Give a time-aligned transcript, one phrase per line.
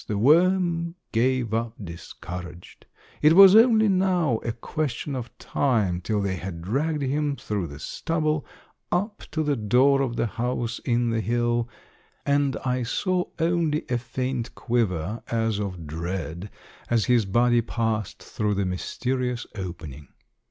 [0.07, 2.87] The worm gave up discouraged;
[3.21, 7.77] it was only now a question of time till they had dragged him through the
[7.77, 8.43] stubble
[8.91, 11.69] up to the door of the house in the hill,
[12.25, 16.49] and I saw only a faint quiver as of dread
[16.89, 20.07] as his body passed through the mysterious opening.